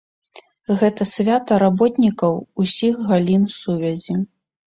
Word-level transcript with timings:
Гэта 0.79 1.05
свята 1.09 1.53
работнікаў 1.65 2.33
усіх 2.63 2.95
галін 3.09 3.47
сувязі. 3.59 4.19